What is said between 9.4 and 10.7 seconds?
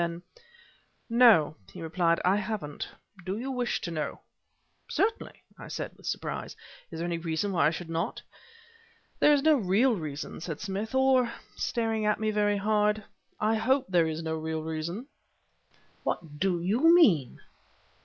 no real reason," said